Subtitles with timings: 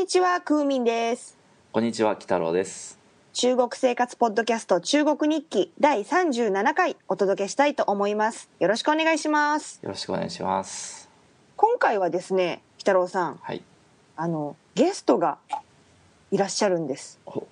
[0.00, 1.36] こんにちは、クーミンです。
[1.72, 2.98] こんにちは、北郎です。
[3.34, 8.48] 中国生活ポッドキャスト中国日記第37回お届けしたいと思います。
[8.60, 9.78] よろしくお願いします。
[9.82, 11.10] よろしくお願いします。
[11.54, 13.62] 今回はですね、北郎さん、はい。
[14.16, 15.36] あの、ゲストが
[16.30, 17.20] いらっしゃるんです。
[17.26, 17.46] お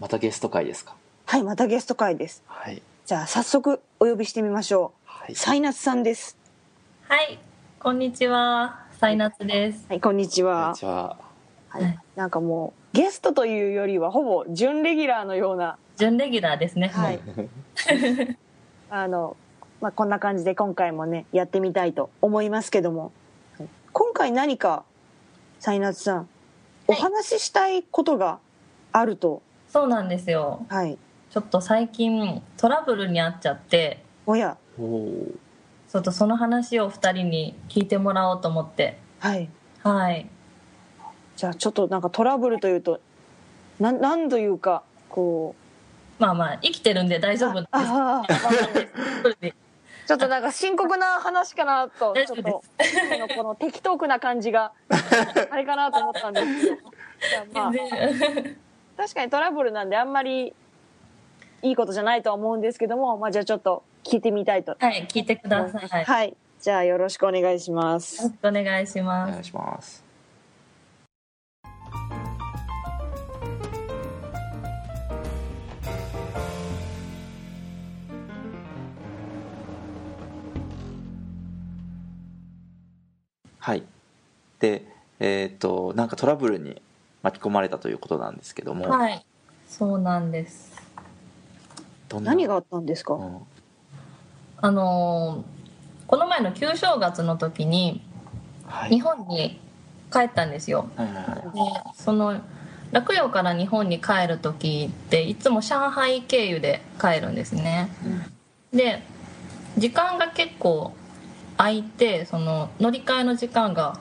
[0.00, 0.96] またゲスト会ですか？
[1.26, 2.42] はい、またゲスト会です。
[2.46, 2.80] はい。
[3.04, 5.10] じゃあ早速お呼びしてみましょう。
[5.10, 5.34] はい。
[5.34, 6.38] サイナツさんです。
[7.06, 7.38] はい、
[7.78, 8.86] こんにちは。
[8.98, 9.84] サイナツです。
[9.90, 10.78] はい、こんにちこんはに。
[10.78, 11.25] ちは。
[11.68, 16.88] はい、なんかもうゲストというよりはほぼ準レギュラーのような、準レギュラーですね。
[16.88, 17.20] はい、
[18.90, 19.36] あの、
[19.80, 23.12] まあ、こんな感じで今回もねやってみたいと思いますけども、
[23.92, 24.84] 今回何か
[25.58, 26.28] サイナツさん
[26.88, 28.38] お話ししたいことが
[28.92, 30.64] あると、そうなんですよ。
[30.68, 30.96] はい、
[31.30, 34.56] ちょっと最近トラブルに遭っちゃって、おや。
[34.78, 38.98] ちょっとその話を二人に聞いてもらおうと思って。
[39.18, 39.48] はい、
[39.82, 40.28] はい。
[41.36, 43.00] じゃあちょっとなんかトラブルというと
[43.78, 45.66] ななんというかこう
[46.22, 49.52] まあまあ、生きてるんで大丈夫です。
[50.06, 52.62] ちょっとなんか深刻な話かなと大ちょっと
[53.08, 54.72] 今のこの適当くな感じが
[55.50, 56.76] あれかなと思ったんですけど
[57.52, 57.72] じゃあまあ
[58.96, 60.54] 確かにトラブルなんであんまり
[61.62, 65.88] いいことじゃないとは思うんですけども、まあ、じゃあちょっと聞いてみたいとはい、聞いてください。
[65.88, 66.00] はい。
[66.00, 69.32] よはい、じゃあよろしくお願いしまろすしくお願いしおます。
[69.32, 70.05] 願いします。
[83.66, 83.82] はい。
[84.60, 84.86] で、
[85.18, 86.80] えっ、と、なんかトラブルに
[87.24, 89.26] 巻き込まれたということなんですけども、はい。
[89.68, 90.80] そうなんです。
[92.08, 92.30] どんな？
[92.30, 93.38] 何があったんですか、うん
[94.58, 98.00] あのーこの前の旧正月の時に
[98.68, 98.90] はい。
[98.90, 99.58] 日本に
[100.12, 100.88] 帰ったんですよ。
[100.94, 102.40] はいはいはいでその
[102.92, 107.90] 洛陽から日本に帰る時っていつも上海経由で帰るんですね
[108.72, 109.02] で
[109.76, 110.92] 時間が結構
[111.56, 113.98] 空いてその乗り換えの時間が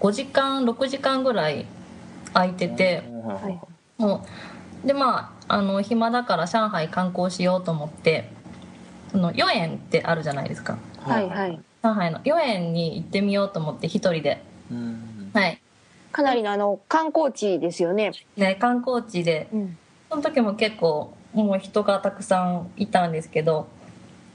[0.00, 1.66] 5時間6時間ぐらい
[2.32, 3.60] 空いててはい。
[4.00, 4.24] も
[4.84, 8.30] うでまああの暇だから上海観光しようと思って
[9.10, 10.78] その豫園ってあるじゃないですか。
[11.00, 11.28] はい。
[11.28, 11.60] はい。
[11.82, 12.20] 上海の。
[12.24, 14.42] 豫園に行ってみようと思って一人で。
[14.70, 15.30] うん。
[15.32, 15.60] はい。
[16.12, 19.48] かなりのあの観光地ですよね、ね観光地で。
[19.52, 19.78] うん、
[20.10, 23.68] その時も結構もう人がたくさんいたんですけど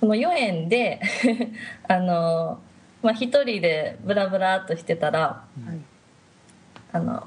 [0.03, 0.99] その4円で
[1.87, 2.59] あの
[3.01, 5.79] まあ一人でブラブラっとしてたらはい。
[6.91, 7.25] あの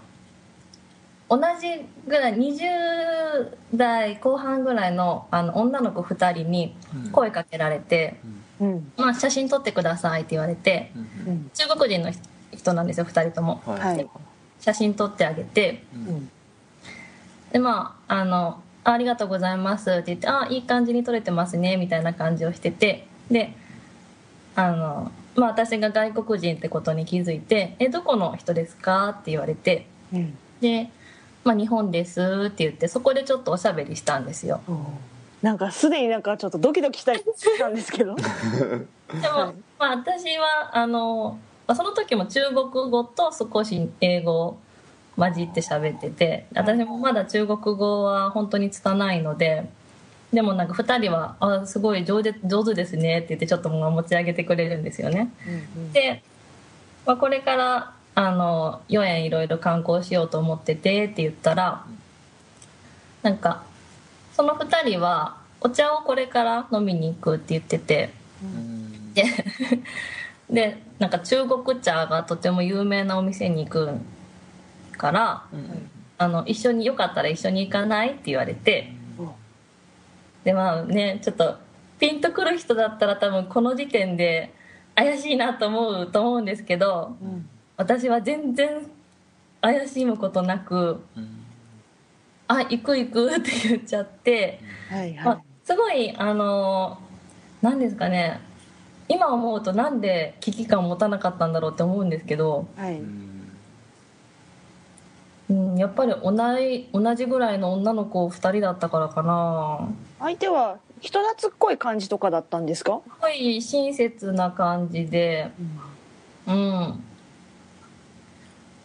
[1.30, 6.76] 同じぐらい20代後半ぐらいのあの女の子2人に
[7.12, 8.20] 声かけられて
[8.60, 10.92] うん「まあ、写真撮ってください」って言われて
[11.26, 11.50] うん。
[11.54, 12.12] 中国人の
[12.52, 13.62] 人なんですよ2人とも。
[13.64, 14.06] はい。
[14.60, 15.82] 写真撮ってあげて。
[15.94, 16.30] うん。
[17.52, 23.06] でまああの「あありがとうございます」って言って「あいい感じに撮れてますね」みたいな感じをしてて。
[23.30, 23.52] で
[24.54, 29.86] あのまあ私が外国人ってことに気づいて「えどこの人ですか?」って言われて。
[30.12, 30.38] うん。
[30.60, 30.88] で
[31.44, 34.60] 「まあ、日本です」って言ってそこでちょっとおしゃべりしたんですよ。
[35.42, 38.14] なんかすでになんかちょっとドキドキしたりしたんですけど。
[38.16, 44.56] でも、はいまあ、私はあの、まあ、その時も中国語と少し英語
[45.16, 49.68] 混じって喋ってて私もまだ中国語は本当に拙いので
[50.32, 55.30] でもなんか2人は「あすごい上手上手ですね」って言ってちょっと持ち上げてくれるんですよね。
[55.92, 56.22] で、
[57.06, 61.84] まあ、これからあの4円いろいろ観光しようと思っててって言ったら
[63.22, 63.62] なんか
[64.34, 68.10] その2人はお茶をこれから飲みに行くって言ってて
[68.42, 69.14] うん。
[69.14, 69.24] で
[70.50, 73.90] でなんか中国茶がとても有名なお店に行く
[74.96, 78.92] からうんあの一緒によかったら一緒に行かないって言われて
[80.44, 81.56] でまあねちょっと
[81.98, 84.52] ピンとくる人だったら多分この時点で
[84.94, 88.86] 怪しいなと思うと思うんですけどうん私は全然
[89.60, 91.44] 怪しむことなくうん
[92.48, 94.60] 「あ行く行く」って言っちゃって。
[94.90, 96.98] まあはいはい、すごいあの
[97.60, 98.40] 何ですかね
[99.08, 103.00] 今思うとなんで危機感を持たなかったんだろうって思うんですけど、はい
[105.50, 109.88] うんうん、やっぱり同じ同じぐらいの女の子2人だったからかな。
[110.18, 115.50] 相手は人懐っこい感じとかだったんですか、すごい親切な感じで。
[116.46, 117.04] うん。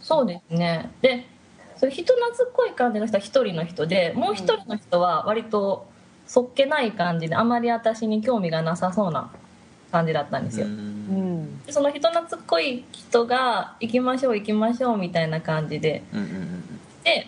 [0.01, 0.91] そうですね。
[1.01, 1.25] で
[1.77, 5.87] そういう人懐っこい感じの人は1人の人でもう1人の人は割と
[6.27, 9.31] そっけない感じであまり私に興味がなさそうな
[9.91, 10.90] 感じだったんですよ、うんうん
[11.65, 16.03] でその人懐っこい人が行きましょう行きましょうみたいな感じで。
[16.13, 16.63] うんうんうん
[17.03, 17.27] で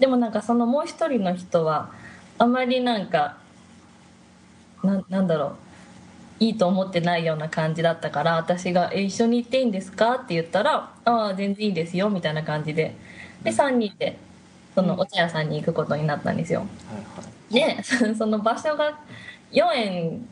[0.00, 1.90] でもなんかそのもう一人の人は
[2.38, 3.36] あまりなんか
[4.82, 5.56] ななんだろ
[6.40, 12.94] ういいと思ってないような感じだったから私がえ「一緒に行っていいんですか?」って言ったら「ああ全然いいですよ」みたいな感じで。
[13.42, 14.18] で3人で
[14.74, 16.60] そのお茶屋さんに行くことになったんですよ。
[17.50, 17.76] はいはい。
[17.76, 18.98] でその場所が
[19.52, 20.26] 4円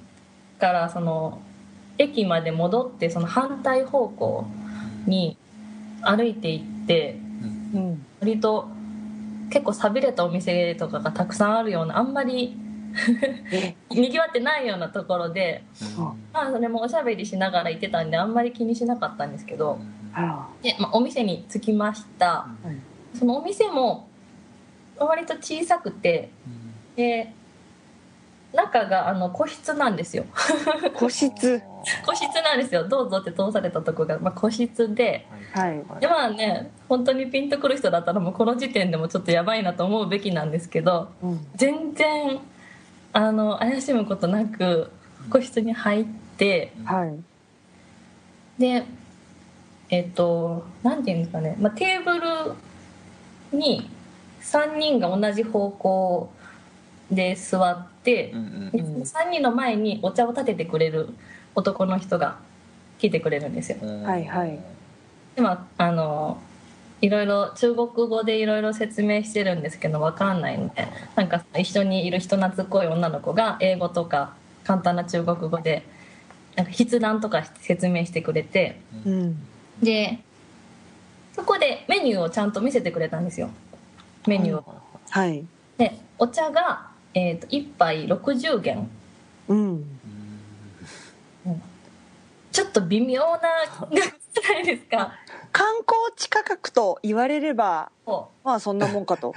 [0.58, 1.40] からその
[1.98, 4.46] 駅まで戻ってその反対方向
[5.06, 5.36] に
[6.02, 7.18] 歩いて行って
[7.74, 8.68] うん割と
[9.50, 12.56] 結構寂れたお店とかがたくさんあるようなあんまり
[13.52, 13.74] え？
[13.90, 15.64] にぎわってないようなところで
[15.98, 16.00] う。
[16.00, 19.78] んまあそれもおしゃべりしながら行ってたんであんまり気にしなかったんですけど
[20.62, 22.46] で、まあ、お店に着きました。
[23.18, 24.08] そのお店も
[24.96, 26.30] 割と小さくて
[26.96, 27.32] で
[28.52, 30.24] 中があの個室なんですよ。
[30.94, 31.62] 個室
[32.04, 32.88] 個室なんですよ。
[32.88, 35.26] どうぞって通されたとこが、まあ、個室で。
[35.52, 36.00] はい。
[36.00, 41.46] でまあね本当にピンとくる人だったらもうこの時点でもちょっとやばいなと思うべきなんですけどうん。
[41.54, 42.38] 全然
[43.12, 44.90] あの怪しむことなく
[45.30, 46.04] 個室に入っ
[46.36, 47.14] てはい。
[48.58, 48.84] で
[49.90, 52.54] えっと何て言うんですかね、まあ、テーブル
[53.58, 53.90] に
[54.42, 56.30] 3人が同じ方向
[57.10, 61.08] で座ってうんうんでその3人の前にお茶を立ててくれる
[61.54, 62.38] 男の人が
[62.98, 63.78] 来てくれるんですよ。
[63.82, 64.02] うん。
[64.02, 64.58] はいはい。
[65.34, 66.38] でもあの
[67.00, 74.34] いろいろ中国語でいろいろ説明してるんですけど分かんないんでなんか一緒にいる人懐っこい女の子が英語とか
[74.64, 75.84] 簡単な中国語で
[76.56, 79.36] なんか筆談とか説明してくれてうん。
[79.82, 80.20] で
[81.34, 83.50] そこでメニューをちゃんと見せてくれたんですよ。
[84.26, 84.64] メニューを。
[85.10, 85.44] はい。
[85.76, 88.88] でお茶が、えー、と1杯60元。
[89.48, 90.00] うん
[92.54, 93.40] ちょっと微妙な
[93.90, 95.12] じゃないですか？
[95.50, 99.34] 観光地価格と言われればこまあそんなもんかと。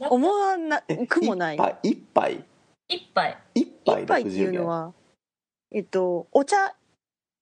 [0.00, 1.58] 思わなくもない。
[1.84, 2.44] 一杯？
[2.88, 3.38] 一杯？
[3.54, 4.02] 一杯。
[4.02, 4.92] 一杯っていう60元のは
[5.72, 6.74] えっとお茶。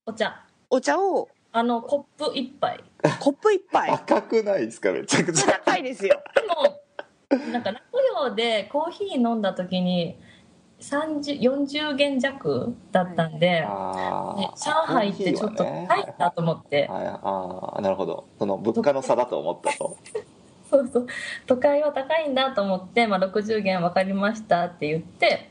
[0.05, 0.45] お茶。
[0.69, 2.85] お茶をあのコップ一杯。
[3.19, 3.91] コップ一杯。
[3.91, 4.93] 赤くないですか？
[4.93, 5.53] めちゃくちゃ。
[5.65, 6.23] 高いですよ。
[6.35, 7.81] でもなんか落
[8.15, 10.36] 葉でコーヒー飲んだ時に30
[10.81, 14.41] 40元弱だったんで、あー。
[14.41, 17.07] ね上海ってちょっと高いんだと思って、はい。
[17.07, 18.27] ああなるほど。
[18.39, 19.97] その物価の差だと思ったと。
[20.71, 21.07] そうそう。
[21.47, 25.51] 都会は高いんだと思って、まあ、60元分かりましたって言って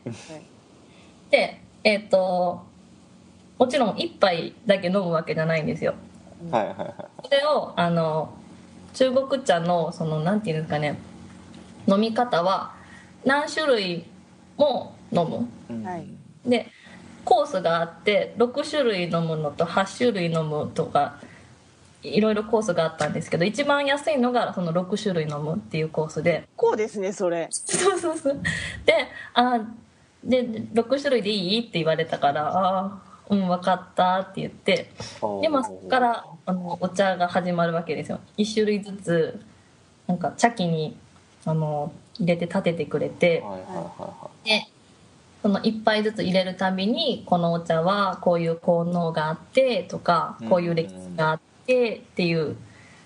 [1.32, 2.64] でえっ、と
[3.58, 5.96] もちろん一杯だけ飲むわけじゃないんですよ。
[6.52, 6.94] はいはいはい。
[7.24, 8.34] それをあの
[8.94, 10.98] 中国茶のそのなんていうんですかね
[11.88, 12.74] 飲み方は
[13.26, 14.06] 何種類
[14.58, 15.48] も飲む。
[16.46, 16.68] で
[17.24, 21.20] コースがあって6種類飲むのと8種類飲むとか
[22.04, 26.48] いろいろコースがあったんですけど一番安いのがその6種類飲むっていうコースで。
[26.56, 27.48] こうですねそれ。
[27.50, 28.40] そうそうそう。
[28.86, 28.94] で
[29.34, 29.60] あ
[30.24, 34.92] で6種類でいいって言われたからあうん分かったって言って。
[35.42, 38.20] でまあそこからあのお茶が始まるわけですよ。
[38.38, 39.40] 1種類ずつ
[40.08, 40.96] なんか茶器に
[41.46, 43.42] あの入れて立ててくれて。
[43.42, 44.68] はいはいはで
[45.46, 52.56] その1杯ずつ入れるたびにこのお茶はこういう効能があってとかこういう歴史があってっていう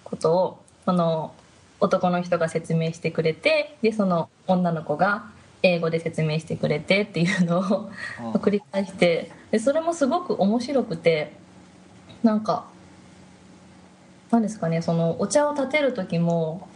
[0.05, 1.33] ことをその
[1.81, 5.25] 男の人が説明してくれてでその女の子が
[5.63, 7.91] 英語で説明してくれてっていうのを
[8.35, 11.33] 繰り返してでそれもすごく面白くて
[12.23, 12.67] なんか
[14.31, 16.69] 何ですかねそのお茶を立てる時も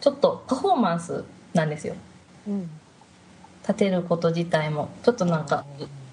[0.00, 1.96] ちょっとパフォーマンスなんですよ。
[2.46, 2.70] うん
[3.68, 5.66] 立てること自体もちょっとなんか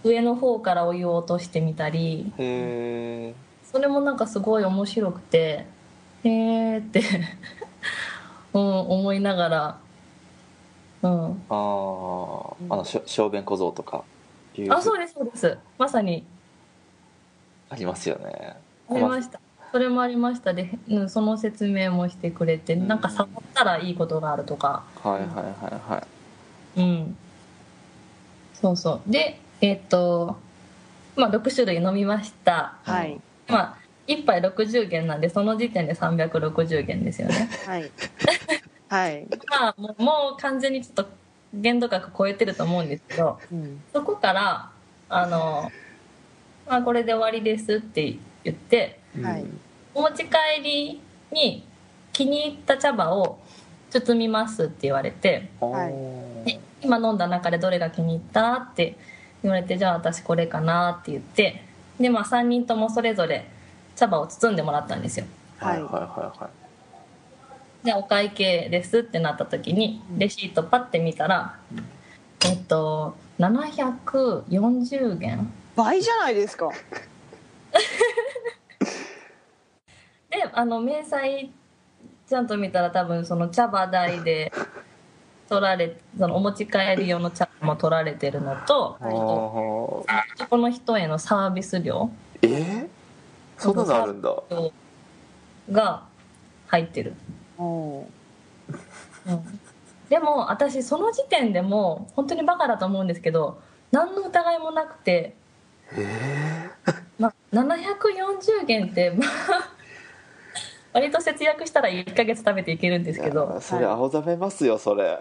[0.04, 2.44] 上の方からお湯を落としてみたりそ
[3.80, 5.66] れもなんかすごい面白くて
[6.24, 7.02] へえって
[8.54, 9.78] うん思いながら
[11.04, 11.44] うん。
[11.50, 12.56] あー。
[12.70, 14.04] あの小便小僧とか
[14.70, 15.58] あそうですそうです。
[15.78, 16.26] まさに。
[17.70, 18.56] ありますよね。
[18.90, 19.40] ありました。
[19.72, 20.54] それもありました。
[20.54, 22.88] で、うん、その説明もしてくれてうん。
[22.88, 24.84] なんか触ったらいいことがあるとか。
[25.04, 26.06] はいはいはいは
[26.78, 26.80] い。
[26.80, 27.18] うん
[28.66, 29.12] そうそう。
[29.12, 30.38] でえっと
[31.16, 32.78] まあ6種類飲みました。
[32.84, 33.20] はい。
[33.48, 37.50] まあ1杯60元なんでその時点で360元ですよね。
[37.68, 37.92] はい。
[38.88, 39.28] はい。
[39.50, 41.08] まあもうもう完全にちょっと
[41.54, 43.82] 限度額超えてると思うんですけどうん。
[43.94, 44.72] そこから
[45.10, 45.72] あの、
[46.68, 49.42] まあ、これで終わりですって言ってはい。
[49.42, 49.60] うん
[49.98, 51.66] お持ち帰りに
[52.12, 53.40] 気に入った茶葉を
[53.90, 58.54] 包みますって言われてはいで今飲んだ中でどれが気に入った？
[58.60, 58.96] って
[59.44, 61.64] 言われてじゃあ私これかなって言って
[62.00, 63.46] でまあ3人ともそれぞれ
[63.96, 65.26] 茶葉を包んでもらったんですよ。
[65.58, 65.82] はい。
[65.84, 66.50] はいはいはい
[67.86, 71.56] でお会計ですってなった時にレシートパッて見たら、
[72.44, 75.52] えっと740元。
[75.76, 76.72] 倍じゃないですか。
[80.32, 81.50] であの明細
[82.28, 84.52] ちゃんと見たら多分その茶葉代で
[85.50, 92.10] 取られそのお持ち帰り用の茶葉も取られてるのと、この人へのサービス料。
[92.42, 92.88] えー、
[93.58, 94.36] そんなのあるんだ。
[95.72, 96.04] が
[96.68, 97.14] 入ってる、
[97.58, 98.08] うんうん、
[100.10, 103.62] でも私その時点でも本当にバカだと思うんですけど
[103.92, 105.36] 何の疑いもなくて、
[105.94, 106.70] え
[107.18, 109.75] ま、740元ってまあ
[110.96, 113.60] 割と節約したら1ヶ月食べていけるんですー、けど。
[113.60, 115.20] それ青ざめますよそれ。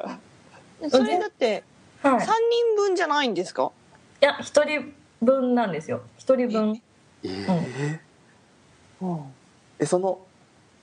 [0.89, 1.65] それだって
[2.01, 2.27] はい、3人
[2.77, 3.73] 分じゃないんですか？
[4.23, 6.03] いや1人分なんですよ。
[6.21, 6.81] 1人分。
[7.25, 7.99] えー。
[9.01, 9.21] うん。
[9.81, 10.21] えその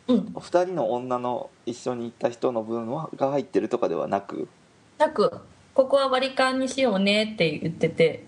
[0.09, 0.35] うん。
[0.37, 4.49] 二人の女の一緒に行った人の分はが入ってるとかではなく？
[4.97, 5.31] なく。
[5.73, 8.25] ここは割り勘にしようねって言ってて。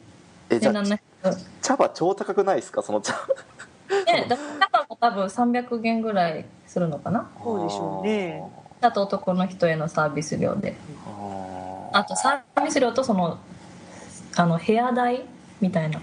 [0.47, 0.99] でえじゃあ700
[1.61, 2.81] 茶葉超高くないですか？
[2.83, 3.13] その茶
[4.05, 7.29] でだから多分300元ぐらいするのかな。
[7.43, 8.43] そうでしょうね。
[8.81, 10.75] あと男の人へのサービス料で。
[11.91, 13.37] あとサービス料とその
[14.35, 15.23] あの部屋代
[15.61, 16.01] みたいな。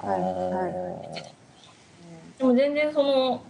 [0.00, 0.72] あーはい。
[2.38, 3.40] でも全然その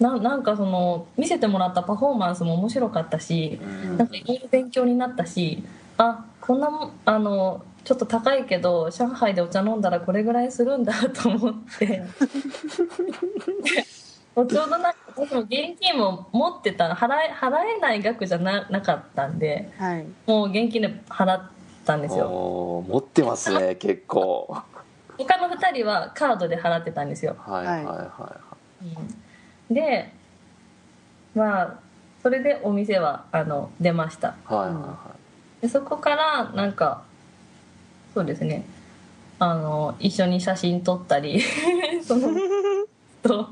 [0.00, 3.98] ななんかその見せてもらったパフォーマンスも面白かったしうん。
[3.98, 5.62] なんかいろいろ勉強になったし
[5.98, 12.02] あこんなもんあのちょっと高いけど上海でお茶飲んだらこれぐらいするんだと思って。
[14.34, 20.06] もうちょうどなんか私も現金も持ってた払え払えない額じゃななかったんではい。
[20.26, 21.50] もう現金で払っ
[21.84, 22.84] たんですよ。
[22.88, 24.56] 持ってますね 結構。
[25.18, 27.36] 他の2人はカードで払ってたんですよ。
[27.38, 28.36] はいはいは
[29.70, 30.12] で
[31.34, 31.74] まあ
[32.22, 34.28] それでお店はあの出ました。
[34.28, 34.74] いはいはい。
[34.74, 34.96] は
[35.60, 37.02] でそこからなんか
[38.14, 38.64] そうですね。
[39.38, 41.40] あの一緒に写真撮ったり
[42.06, 42.28] その
[43.22, 43.48] と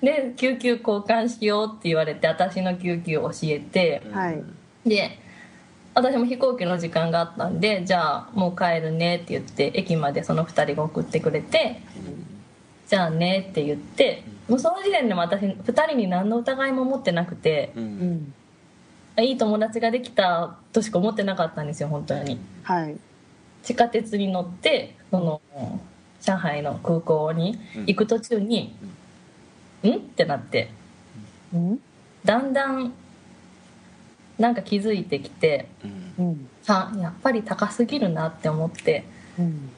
[0.00, 4.42] で救急交換しようって言われて私の救急教えていはい。
[4.86, 5.18] で
[5.92, 11.80] 私も飛行機の時間があったんでじゃあもう帰るねって言って駅までその2人が送ってくれて
[12.88, 17.86] じゃあねって言ってもうその時点でも私2人に何の疑いも持ってなくてううん。
[18.12, 18.34] ん
[19.18, 22.38] いい友達ができたとしか思ってなかったんですよ本当に。
[22.62, 22.96] はい
[23.62, 25.40] 地下鉄に乗ってその
[26.22, 28.74] 上海の空港に行く途中に
[29.84, 30.70] 「ん?」ってなって。
[31.52, 31.80] うん？
[32.24, 32.92] だんだん
[34.38, 35.66] なんか気づいてきて
[36.18, 36.22] う
[36.66, 39.04] あやっぱり高すぎるなって思って。
[39.38, 39.70] うん。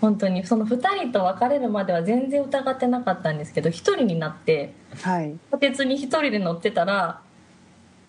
[0.00, 5.30] 本当にその2人と別れるまでは全然疑ってなかったんですけど1人になってはい。
[5.32, 7.20] 地下鉄に1人で乗ってたら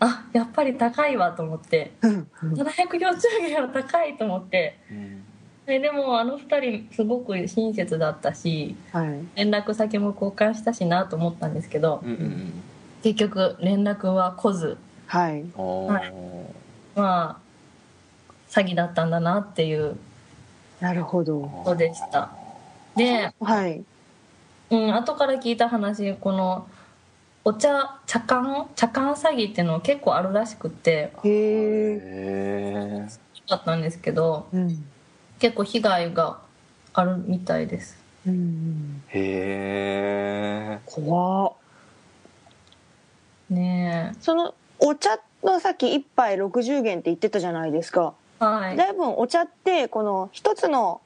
[0.04, 1.94] あやっぱり高いわと思って。
[2.02, 2.28] うん。
[2.42, 3.16] 740
[3.50, 4.78] 円は高いと思って。
[4.92, 5.24] うん。
[5.66, 9.20] ででもあの2人すごく親切だったしはい。
[9.36, 12.64] 連絡先も交換したしなと思ったんですけどうんうん
[13.02, 14.78] 結局連絡は来ず。
[15.08, 15.46] はい。
[15.56, 16.12] おはー
[16.96, 17.44] まあ
[18.50, 19.96] 詐欺だったんだなっていう。
[20.82, 21.40] なるほど。
[21.40, 22.32] ことでした。
[22.98, 23.84] ではい。
[24.70, 26.68] うん後から聞いた話この
[27.46, 33.08] お茶茶缶茶缶詐欺っていうの結構あるらしくってへえ
[33.50, 34.86] だったんですけどうん。
[35.40, 36.40] 結構被害が
[36.94, 37.98] あるみたいです。
[38.26, 41.54] うんへえ怖っ。
[43.50, 48.14] ねそのお茶のさっき一杯60元って言ってたじゃないですか。
[48.40, 48.78] えはい。
[48.78, 51.02] だいぶお茶ってこの一つの、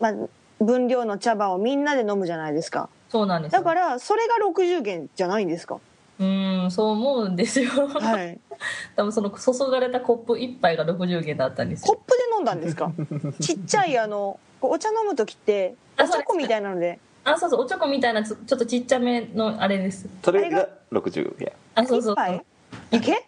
[0.00, 0.14] まあ、
[0.60, 3.52] 分量の茶葉をみんなで飲むじゃないですかそうなんです。
[3.54, 5.78] よだからそれが60元じゃないんですか？
[6.20, 7.70] うんそう思うんですよ。
[7.88, 8.38] はい。
[8.96, 11.94] 多分その注がれたコップ一杯が60元だったんですよ。
[11.94, 12.90] コップで飲んだんですか？
[13.40, 16.98] ちっちゃいあのお茶飲む時っておちょこみたいなので。
[17.24, 20.08] あそうそうおちょこみたいなちょっとちっちゃめのあれです。
[20.24, 22.14] それが60円あそうそう。
[22.14, 22.44] 一杯？
[22.92, 23.26] いけ？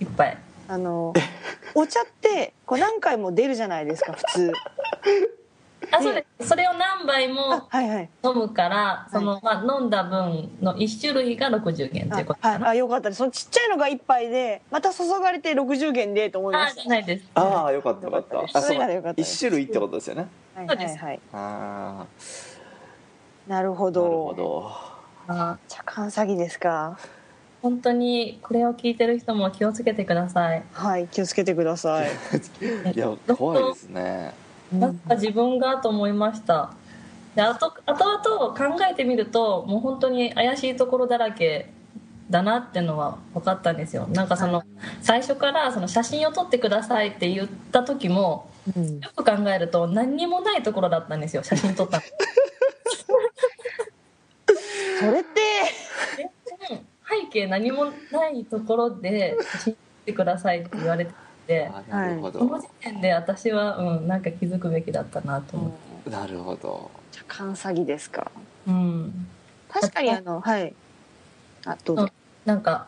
[0.00, 0.36] 一杯。
[0.68, 1.12] あの
[1.74, 4.52] お茶ってこう何回も出るじゃないですか普通
[5.92, 6.48] あそうです。
[6.48, 8.10] それを何杯あもはいはい。
[8.24, 12.56] 飲むからその、まあ、飲んだ分の1種類が60元ということかな。
[12.56, 12.70] あはい。
[12.70, 13.18] あよかったです。
[13.18, 17.24] そのちっちゃいのが一杯でまた注がれて60元でと思いまあしじゃないです。
[17.34, 18.34] ああよかったよかった。
[18.36, 18.66] よかったです。
[18.68, 19.34] それならよかったです。
[19.34, 20.28] 一種類ってことですよね。
[20.54, 20.98] たはいそうです。
[20.98, 21.20] はいはい。
[21.32, 22.06] あ
[23.48, 24.00] なるほど。
[24.00, 24.72] あなるほど。
[25.28, 26.98] あ茶缶詐欺ですか？
[27.62, 30.62] 本当にこれを聞いてる人も気をつけてください。
[30.72, 32.10] はい気をつけてください、
[32.94, 34.32] いや怖いですね。
[34.44, 36.72] うんなんか自分がと思いました。
[37.34, 41.70] で後後々考えてみるともう本当に怪しいところだらけ
[42.28, 44.06] だなってのは分かったんですよ。
[44.08, 44.62] なんかその
[45.00, 49.00] 最初からその写真を撮ってくださいって言った時もうん。
[49.00, 52.02] よく考えると何にもないところだったんですよ写真撮ったの。
[55.00, 55.40] それって。
[56.16, 56.30] 全
[56.68, 61.12] 然背景何もないところで写真撮ってくださいって言われて
[61.46, 65.70] てあなるほど、その時点で私はうんなんか気づくべきだったなと思っ
[66.04, 66.10] て。
[66.10, 66.90] なるほど。
[67.12, 68.30] 茶缶詐欺ですか？
[68.66, 69.26] うん。
[69.68, 70.74] 確かにあのはい。
[71.66, 72.08] あどうぞ。
[72.44, 72.86] なんか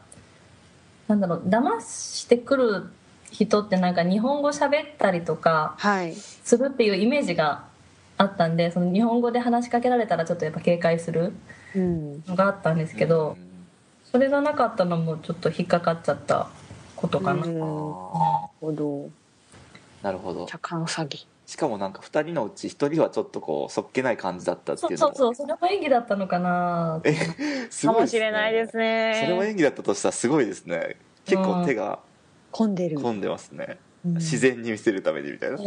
[1.09, 2.91] なんだろう騙してくる
[3.31, 6.15] 人ってなんか日本語喋ったりとかはい。
[6.15, 7.65] するっていうイメージが
[8.17, 11.33] あったんでその日本語で話しかけられたらちょっとやっぱ警戒する
[11.75, 12.23] うん。
[12.27, 13.37] のがあったんですけどうん。
[14.11, 16.49] それがなかったのもちょっと引っかかっちゃった
[16.97, 17.95] ことかな、うん。
[18.13, 18.32] あ
[18.76, 18.85] ほど。
[19.07, 19.11] ー
[20.02, 20.47] なるほど。
[20.47, 21.26] 茶缶詐欺。
[21.47, 27.00] しかもなんか2人のうち1人はちょっとこうそっけない感じだったっていうのもそうそうそれも演技だったのかな。
[27.05, 27.14] え
[27.69, 29.21] すごいかもしれないですね。
[29.25, 30.97] それも演技だったとしたらすごいですね。
[31.25, 31.99] 結構手が
[32.50, 32.99] 混んでる。
[32.99, 34.14] 込んでますね、うん。
[34.14, 35.59] 自然に見せるためにみたいな、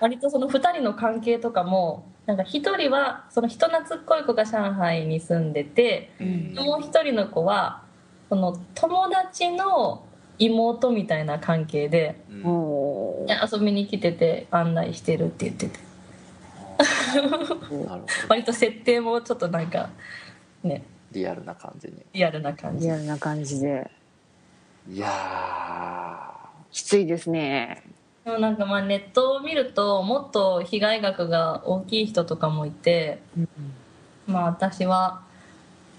[0.00, 6.54] 割とその2人の関係とかもなんか1人はその人懐っこい子が上海に住んでてうん。
[6.54, 7.82] もう1人の子は
[8.28, 10.04] その友達の
[10.38, 12.44] 妹みたいな関係でうん。
[13.26, 15.78] 遊びに来てて案内してるって言ってて。
[18.28, 19.90] 割と設定もちょっとなんか
[20.62, 20.84] ね。
[21.12, 22.04] リアルな感じに。
[22.12, 22.86] リアルな感じ。
[22.86, 23.90] リアルな感じで。
[24.90, 25.10] いや
[26.70, 27.82] きついですね。
[28.24, 33.18] でもなんかまあネットを見るともっと被害額が大きい人とかもいて
[34.26, 35.22] まあ私は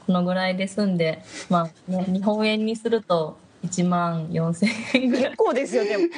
[0.05, 5.23] このぐらいで済んで、まあね、日本円にすると1万4000円ぐらい。
[5.25, 6.03] 結構ですよでも。
[6.03, 6.09] ー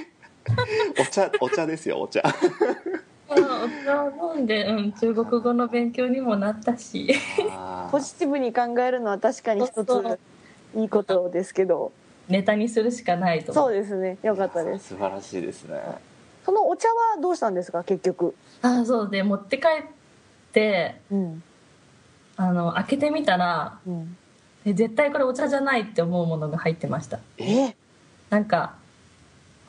[1.01, 2.21] お茶お茶ですよお茶。
[2.23, 7.13] まあお茶を飲んで、うん、中国語の勉強にもなったし。
[7.91, 10.19] ポジティブに考えるのは確かに一つ
[10.75, 11.91] いいことですけど。
[12.27, 13.53] ネタにするしかないと。
[13.53, 14.17] そうですね。
[14.23, 14.89] よかったです。
[14.89, 15.79] 素晴らしいですね。
[16.45, 18.33] そのお茶はどうしたんですか結局？
[18.62, 19.83] あそうで持って帰っ
[20.53, 21.43] てうん。
[22.38, 24.01] あの開けてみたらうん。
[24.01, 24.26] え
[24.73, 27.19] 絶対これお茶じゃないって思うものが入ってました。
[27.38, 27.75] え？
[28.30, 28.75] なんか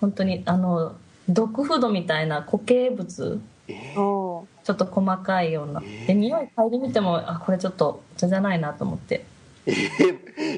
[0.01, 0.95] 本当にあの
[1.29, 3.41] ドッグフードみたいな固形物。
[3.69, 5.83] ちょっと細かいような。
[6.07, 9.25] で匂い嗅いでみてもあこれちょっとお茶じゃないなと思って。
[9.67, 9.73] え？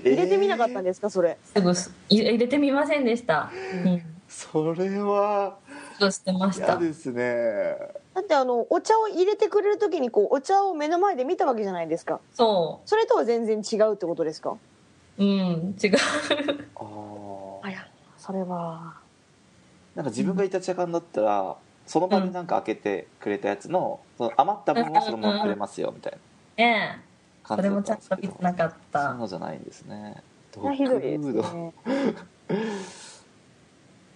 [0.04, 1.36] 入れてみなかったんですかそれ？
[1.44, 3.50] すぐす入れ入れてみませんでした、
[3.84, 5.56] うん、それは
[5.98, 6.66] すぐ捨てました。
[6.66, 7.76] 嫌ですね
[8.14, 12.20] だってあのお茶を入れてくれる時にこうお茶を目の前で見たわけじゃないですか。
[12.34, 14.56] そそれとは全然違うってことですか？
[15.18, 15.28] ううん
[15.82, 15.96] 違う。
[16.76, 17.66] あー。
[17.66, 17.86] あや
[18.18, 18.94] それは。
[19.94, 26.18] なんか自分がいた茶館だったらその場でなんか開けてくれたやつのその余った分をそのままくれますよみたいな。
[26.64, 27.10] ねえ
[27.46, 28.32] 感じだそれもちゃんったんですけど。
[28.32, 30.22] と見てなかっそういうたのじゃないんですね。
[30.74, 31.58] ひどいですッグフード。
[31.58, 31.72] ね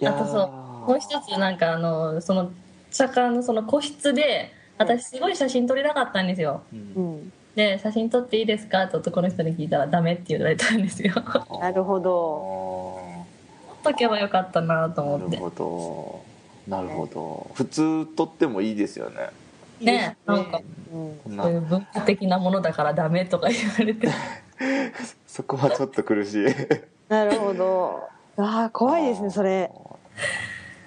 [0.00, 0.16] いやー。
[0.16, 0.48] あとそう
[0.90, 2.50] もう一つなんかあのその
[2.94, 6.62] 茶館のその個室で私すごい写真撮りたかったんですよ。
[6.72, 7.16] ううん。
[7.16, 8.84] んで写真撮っていいですか？
[8.84, 11.12] って男の人に聞いたらダメって言われたんですよ。
[11.14, 13.00] 撮 なるほど。
[13.84, 15.36] どっとけばよかったなと思って。
[15.36, 16.24] なるほど。
[16.68, 17.50] なるほど。
[17.54, 19.30] 普通撮ってもいいですよね。
[19.80, 20.60] ねなんか
[20.92, 21.36] うん。
[21.36, 24.08] そういう文化的なものだからダメとか言われて。
[25.26, 26.46] そこはちょっと苦しい。
[27.08, 28.08] なるほど。
[28.36, 29.70] ああ怖いですねそれ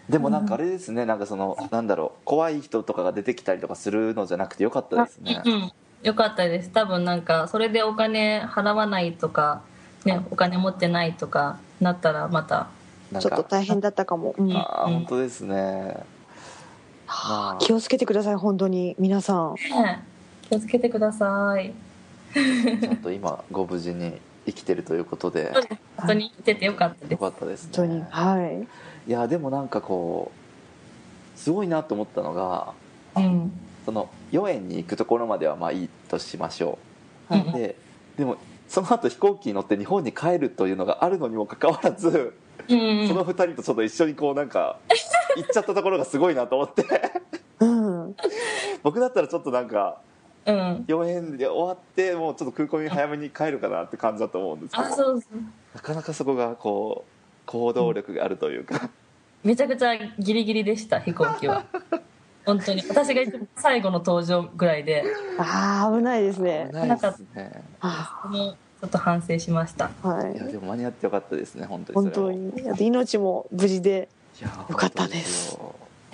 [0.09, 5.41] でもなんかあれですねなんかそのなんだろう怖い人とかが出てきたりとかするのじゃなくてよかったですね。
[5.45, 5.71] うん
[6.03, 6.69] よかったです。
[6.69, 9.61] 多分なんかそれでお金払わないとか、
[10.05, 12.67] ね、お金持ってないとかなったらまた、
[13.11, 15.97] ちょっとか大変だったかも、うんああうん本当ですね。
[17.07, 17.57] まあ。
[17.59, 18.95] 気をつけてください本当に。
[18.99, 19.55] 皆さん。
[19.55, 20.03] ね
[20.43, 21.73] 気をつけてください。
[22.33, 24.13] ちゃんと今ご無事に
[24.45, 25.51] 生きてるということで。
[25.97, 27.69] 本当に生きててよかったでよすかったですね。
[27.75, 28.67] 本当にはい
[29.07, 30.31] いやでもなんかこ
[31.35, 32.73] うすごいなと思ったのが
[33.15, 33.51] うん。
[33.85, 36.77] その4円に行くところまではまあいいとしましょ
[37.29, 37.75] う、うんで
[38.17, 42.33] でもその後飛行機に乗って日本に帰るというのがあるのにもかかわらず、
[42.67, 44.77] うんその2人とちょっと一緒にこうなんか
[45.37, 46.83] 行っちゃったところがすごいなと思って。
[47.61, 48.15] うん。
[48.83, 50.01] 僕だったらちょっとなんか
[50.45, 50.85] うん。
[50.85, 55.13] 4円で終わってもうちょっと空港に早めに帰るかなって感じだと思うんですけど。
[55.75, 57.16] なかなかそこがこう
[57.47, 58.89] 行動力があるというか、
[59.43, 61.65] めちゃくちゃギリギリでした飛行機は。
[62.45, 62.83] 本当に。
[62.87, 63.21] 私が
[63.57, 65.03] 最後の登場ぐらいで。
[65.39, 66.67] ああ危ないですね。
[66.71, 67.63] 危ないですね。
[67.81, 69.89] あもうちょっと反省しました。
[70.03, 70.33] あはい。
[70.33, 72.87] いやでも間に合ってよかったですね本当に本当に。
[72.87, 74.07] 命も無事で
[74.39, 75.57] いやよかったです。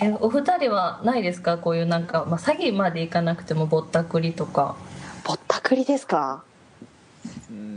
[0.00, 1.56] えお二人はないですか？
[1.58, 4.74] こういうなんか、まあ、詐欺までいかなくてもぼったくりとか。
[5.24, 6.42] ぼったくりですか？
[6.46, 6.53] うん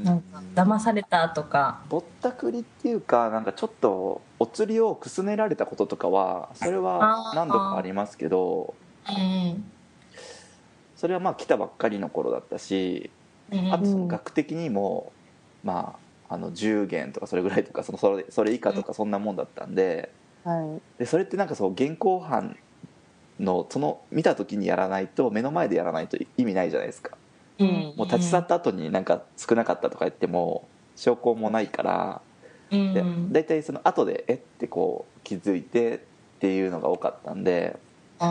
[0.03, 1.81] なんか騙されたとか。
[1.89, 8.73] ぼったくりっていうかなんかちょっとお釣りをくすねられたこととかはそれは何度かありますけど
[9.09, 9.63] うん
[10.95, 13.09] それはまあ来たばっかりの頃だったし
[13.51, 15.11] うんあとその額的にも
[15.63, 15.97] ま
[16.29, 20.11] ああの10元とかそれぐらいとかそのそれそれ以下とかそんなもんだったんで
[20.43, 20.99] はい。
[20.99, 22.57] でそれってなんかそう現行犯
[23.39, 27.11] のその見た時にやらないと目の前でやらないと意味ないじゃないですか。
[27.11, 27.16] うん
[27.63, 32.21] もう立ち去った後になんか少なかったとか言っても証拠もないから
[32.71, 32.93] うん。
[32.93, 35.99] で大体その後でえってこう気づいてっ
[36.39, 37.77] ていうのが多かったんで
[38.19, 38.27] うん。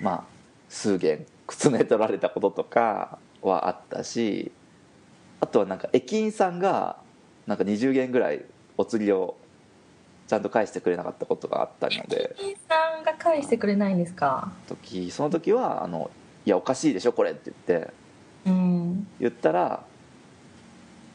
[0.00, 0.24] まあ
[0.68, 4.50] 数件靴ね取られたこととかはあったし
[5.40, 6.96] あとはなんか駅員さんが
[7.46, 8.44] なんか20元ぐらい
[8.78, 9.36] お釣りを
[10.28, 14.50] ちゃんと返してくれなかったことがあったので駅員さんが返してくれないんですか？
[14.68, 16.10] 時その時はあの
[16.46, 17.92] 「いやおかしいでしょこれ」って言ってうん
[18.44, 19.84] 言ったら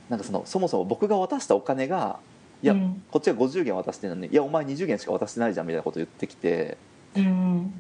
[0.10, 2.20] なんかそのそもそも僕が渡したお金が
[2.64, 6.78] いや、うんこっちが50元渡してるのに「いやお前20元しか渡してないじゃん」みたいなこと言ってきて
[7.16, 7.74] うん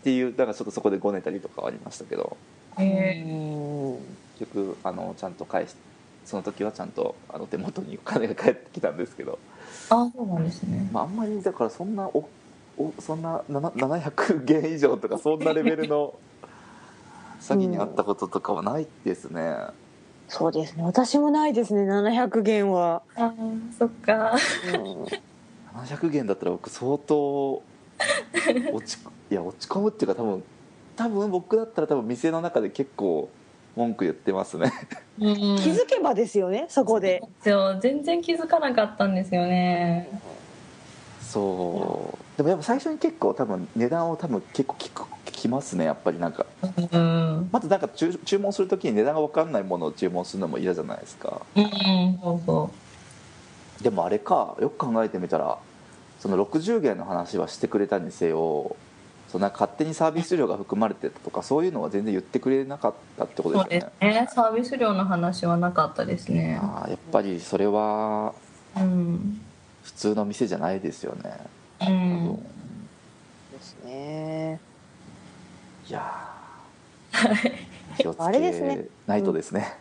[0.00, 2.36] っていうだからちょっとそこでごねたりとかはありましたけど
[2.78, 3.98] へえうん
[4.38, 5.74] 結局あのちゃんと返し
[6.24, 9.38] その時はちゃんとあの手元にお金が返ってきたんですけど、
[9.90, 10.88] あそうなんですね。
[10.90, 12.26] まあ、あんまりだからそんなお
[12.78, 16.14] おそんな700元以上とかそんなレベルの
[17.44, 19.54] 詐欺にあったこととかはないですね、
[20.28, 20.82] そうですね。
[20.82, 21.82] 私もないですね。
[21.82, 23.34] 700元は、あ
[23.78, 24.34] そっか。
[24.74, 25.04] うん。
[25.78, 27.62] 700元だったら僕相当
[28.72, 28.98] 落ち
[29.30, 30.42] いや落ち込むっていうか多分
[30.96, 33.28] 多分僕だったら多分店の中で結構
[33.76, 34.72] 文句言ってますね。
[35.20, 35.34] うん。
[35.34, 37.22] 気づけばですよねそこで。
[37.42, 40.08] そう全然気づかなかったんですよね。
[41.20, 42.36] そう。
[42.38, 46.46] でもやっぱ最初に結構多分値段を多分結構聞く聞きますねやっぱりなんか。
[46.92, 47.48] うん。
[47.52, 51.42] まずなんか注注文するときに値段が分かんないものを注文するのも嫌じゃないですか。
[51.54, 52.70] うんそうそ
[53.82, 55.58] でもあれかよく考えてみたら
[56.20, 58.76] その60元の話はしてくれたにせよ
[59.28, 64.28] そんな勝手にサービス料が含まれてたとかそういうのは全然言ってくれなかったってこうそうでとですよすねね。
[64.32, 66.58] サービス料の話はなかったですね。
[66.62, 68.32] あーやっぱりそれは
[68.76, 69.40] うん。
[69.82, 71.36] 普通の店じゃないですよね。
[71.82, 72.36] うん。
[72.36, 74.60] ですね
[75.88, 77.52] いやー
[77.98, 79.76] 気をつあれですねけないとですね。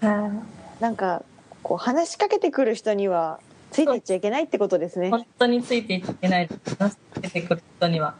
[0.00, 0.30] は
[0.78, 1.22] いなんか
[1.62, 3.40] こう話しかけてくる人には
[3.70, 5.10] ついていっちゃいけないってことですね。
[5.10, 6.46] 本当についていってない。
[6.48, 8.14] です出てくる人には。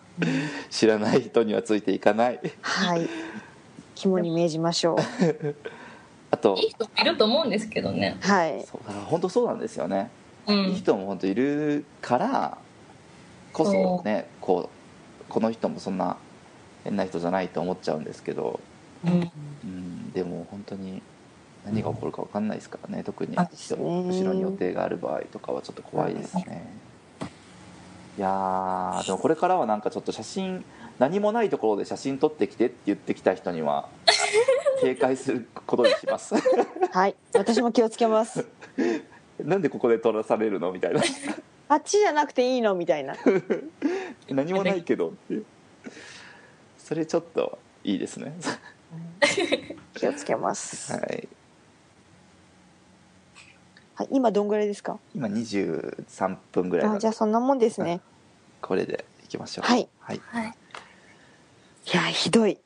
[0.70, 2.40] 知らない人にはついていかない。
[2.62, 3.08] はい。
[3.94, 4.96] 肝に銘じましょう。
[6.30, 8.16] あといい人もいると思うんですけどね。
[8.20, 8.64] はい。
[8.64, 10.10] そうだから本当そうなんですよね。
[10.46, 12.58] ういいん人も本当いるから
[13.52, 14.70] こそねこ
[15.20, 16.16] うこの人もそんな
[16.86, 18.60] 変な人じゃないと思っちゃうんですけど、
[19.04, 19.30] うん。
[19.64, 21.02] うん、でも本当に
[21.64, 23.02] 何が起こるか分かんないですからね。
[23.02, 26.64] 特に後ろに予定がある場合とかはちょっと怖いですね。
[28.16, 30.64] いやーでもこれからはなんかちょっと写真
[30.98, 33.88] 何もないところで写真撮ってきてって言ってきた人には
[34.80, 36.34] 警戒することにします。
[36.92, 37.16] はい。
[37.34, 38.46] 私も気をつけます。
[39.42, 41.02] なんでここで撮らされるのみたいな。
[41.68, 43.16] あっちじゃなくていいのみたいな。
[44.30, 45.44] 何もないけどっていう
[46.86, 48.32] それちょっといいですね。
[49.94, 51.28] 気をつけます、はい。
[53.96, 54.96] はい、今どんぐらいですか？
[55.12, 58.00] 今23分ぐらいじゃあそんなもんですね。
[58.62, 59.64] これでいきましょう。
[59.64, 60.46] はい、はい、いはい。
[61.92, 62.56] いやひどい。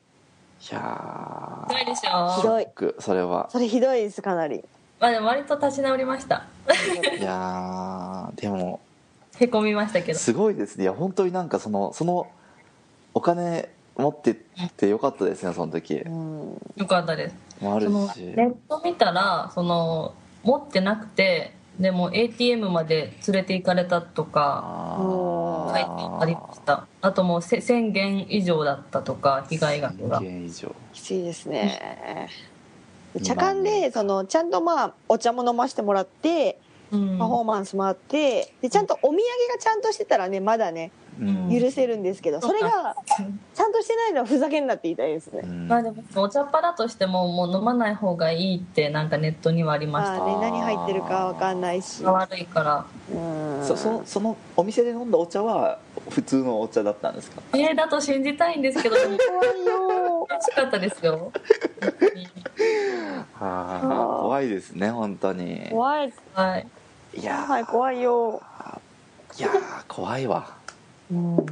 [0.70, 2.36] やひどいでしょ。
[2.36, 3.48] ひどいーそれは。
[3.50, 4.62] それひどいですかなり。
[4.98, 6.44] まあでも割と立ち直りました。
[7.18, 8.80] いやーでも。
[9.38, 10.18] へこみましたけど。
[10.18, 10.82] すごいですね。
[10.82, 12.30] いや本当になんかそのその
[13.14, 14.36] お金持ってっ
[14.76, 15.94] てよかったですねその時。
[15.94, 16.60] うん。
[16.76, 17.36] よかったです。
[17.60, 25.88] もあるそのしネット見たらその持ってなくてでも ATM まで連れて行かれたとかあ書いて
[26.20, 26.86] ありました。
[27.00, 30.20] あともうせ1000元以上だったとか被害額が。
[30.20, 30.74] 1000件以上。
[30.92, 32.28] きついですね。
[33.14, 33.22] うん。
[33.22, 39.22] 茶館でそのちゃんとまあお茶も飲ませてもらってうんパフォーマンスもあってでちゃんとお土産が
[39.60, 41.50] ちゃんとしてたらねまだねうん。
[41.50, 42.94] 許せるんですけどそれが
[43.54, 45.40] ちゃんとしてないのはふざけんなって言いたいですね。
[45.44, 45.68] うん。
[45.68, 50.18] まあでもお茶っ葉だとしてももう飲まない方がいいってなんかネットにはありました。
[50.18, 52.02] まあね何入ってるかわかんないし。
[52.04, 52.86] 悪いから。
[53.14, 53.66] うん。
[53.66, 57.42] そそのそのお店で飲んだお茶は普通のお茶だったんですか？
[57.52, 59.12] えー、だと信じたいんですけど怖い
[59.66, 61.30] よ美味しかったですよ。
[63.38, 65.68] ああー怖いですね本当に。
[65.70, 66.66] 怖いはい
[67.14, 67.66] いやー。
[67.66, 68.40] 怖いよ。
[69.38, 70.54] いやー怖いわ。
[71.10, 71.46] うん、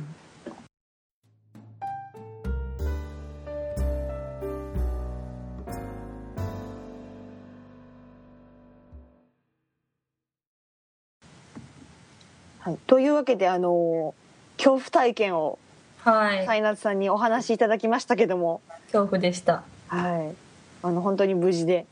[12.87, 14.15] というわけであの
[14.57, 15.59] 恐怖体験を
[15.99, 16.63] はい。
[16.63, 18.61] ナツさんにお話しいただきましたけども。
[18.93, 19.65] 恐怖でした。
[19.89, 20.35] はい。
[20.83, 21.87] あの本当に無事で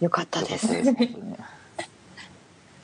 [0.00, 1.16] よかったですね。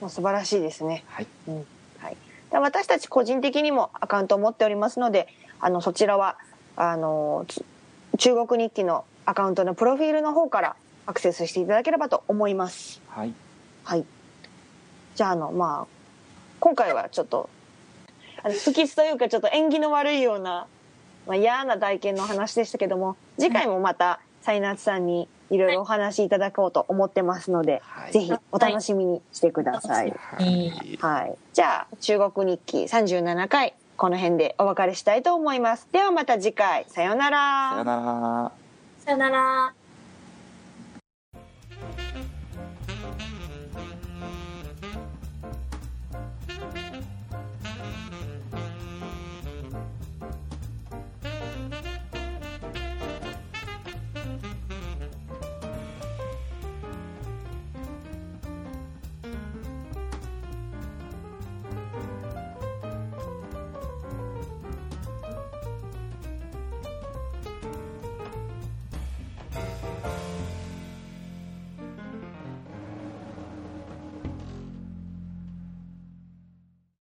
[0.00, 1.04] もう素晴らしいですね。
[1.08, 1.26] はい。
[1.48, 1.66] うん。
[1.98, 2.16] はい、
[2.50, 5.28] で私たち個人的にもアカウントを持っておりますので
[5.60, 6.38] あのそちらは
[6.76, 7.64] あのつ
[8.18, 13.00] 中国日記のアカウントのプロフィールの方からアクセスしていただければと思います。
[13.08, 13.34] はい
[13.84, 14.04] はい、
[15.14, 16.00] じゃああのまあ
[16.60, 17.48] 今回はちょっと
[18.42, 20.66] あの不吉というかちょっと縁起の悪いような、
[21.26, 30.10] まあ、嫌な体験の話でしたけども次回もまたサイナーツさんにいろいろお話しいただこうと思ってますので、はいぜひお楽しみにしてください。
[30.16, 31.36] はいはい。
[31.52, 35.88] じゃあ、中国日記37回、この辺でお別れしたいと思います。
[35.92, 37.70] ではまた次回、さようなら。
[37.72, 38.52] さよなら
[39.00, 39.79] さよなら。